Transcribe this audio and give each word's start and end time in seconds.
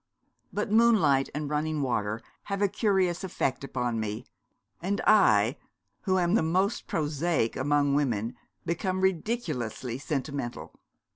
But 0.51 0.71
moonlight 0.71 1.29
and 1.35 1.47
running 1.47 1.83
water 1.83 2.23
have 2.45 2.59
a 2.63 2.67
curious 2.67 3.23
effect 3.23 3.63
upon 3.63 3.99
me; 3.99 4.25
and 4.81 4.99
I, 5.05 5.57
who 6.05 6.17
am 6.17 6.33
the 6.33 6.41
most 6.41 6.87
prosaic 6.87 7.55
among 7.55 7.93
women, 7.93 8.35
become 8.65 9.01
ridiculously 9.01 9.99
sentimental.' 9.99 10.73